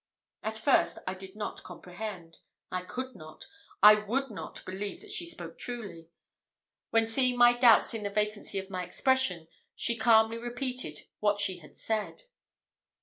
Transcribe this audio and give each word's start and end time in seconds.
At 0.41 0.57
first 0.57 0.97
I 1.05 1.13
did 1.13 1.35
not 1.35 1.61
comprehend 1.61 2.39
I 2.71 2.81
could 2.81 3.15
not, 3.15 3.45
I 3.83 3.93
would 3.93 4.31
not 4.31 4.65
believe 4.65 4.99
that 5.01 5.11
she 5.11 5.27
spoke 5.27 5.59
truly: 5.59 6.09
when 6.89 7.05
seeing 7.05 7.37
my 7.37 7.53
doubts 7.53 7.93
in 7.93 8.01
the 8.01 8.09
vacancy 8.09 8.57
of 8.57 8.71
my 8.71 8.83
expression, 8.83 9.47
she 9.75 9.95
calmly 9.95 10.39
repeated 10.39 11.05
what 11.19 11.39
she 11.39 11.59
had 11.59 11.77
said. 11.77 12.23